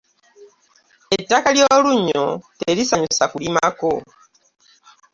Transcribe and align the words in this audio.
Ettaka 1.17 1.49
ly'olunnyo 1.55 2.25
terisanyusa 2.59 3.23
kulimako. 3.31 3.93